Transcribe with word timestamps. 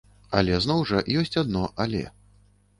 Але 0.39 0.55
зноў 0.65 0.81
жа 0.93 1.03
ёсць 1.19 1.39
адно 1.45 1.63
але. 1.87 2.03